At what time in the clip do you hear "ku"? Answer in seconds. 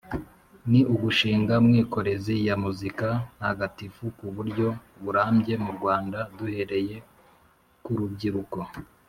4.17-4.25, 7.83-7.91